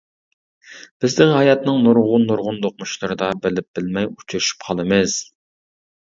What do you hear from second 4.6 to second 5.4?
قالىمىز.